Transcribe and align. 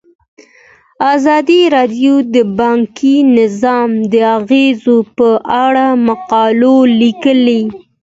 ازادي 1.13 1.61
راډیو 1.75 2.13
د 2.33 2.35
بانکي 2.59 3.17
نظام 3.37 3.89
د 4.11 4.13
اغیزو 4.37 4.97
په 5.17 5.29
اړه 5.63 5.87
مقالو 6.07 6.75
لیکلي. 7.01 7.61